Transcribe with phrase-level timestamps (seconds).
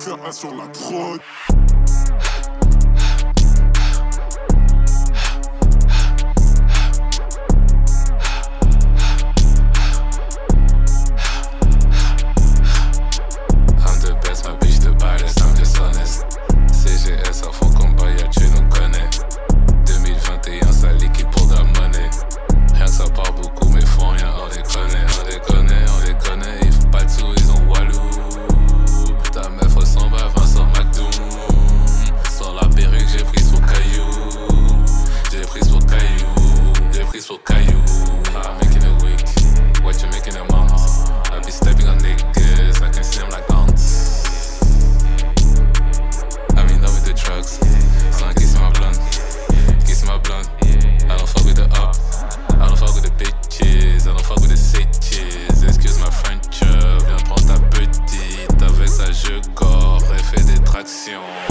[0.00, 1.20] Faire un sur la drogue.
[60.88, 61.47] Action.